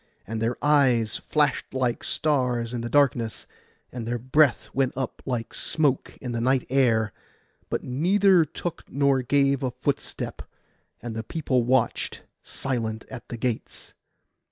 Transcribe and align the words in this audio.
And 0.25 0.41
their 0.41 0.57
eyes 0.65 1.17
flashed 1.17 1.75
like 1.75 2.03
stars 2.03 2.73
in 2.73 2.81
the 2.81 2.89
darkness, 2.89 3.45
and 3.91 4.07
their 4.07 4.17
breath 4.17 4.67
went 4.73 4.93
up 4.97 5.21
like 5.27 5.53
smoke 5.53 6.17
in 6.19 6.31
the 6.31 6.41
night 6.41 6.65
air; 6.71 7.13
but 7.69 7.83
neither 7.83 8.43
took 8.43 8.83
nor 8.91 9.21
gave 9.21 9.61
a 9.61 9.69
footstep, 9.69 10.41
and 11.03 11.15
the 11.15 11.21
people 11.21 11.61
watched 11.61 12.23
silent 12.41 13.05
at 13.11 13.29
the 13.29 13.37
gates. 13.37 13.93